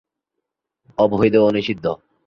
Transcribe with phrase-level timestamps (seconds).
[0.97, 1.85] অবৈধ ও নিষিদ্ধ।